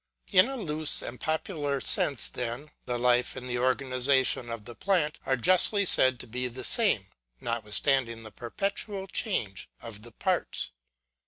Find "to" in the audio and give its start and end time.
6.21-6.27